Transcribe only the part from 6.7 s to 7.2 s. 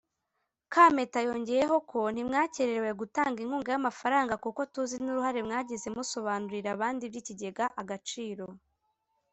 abandi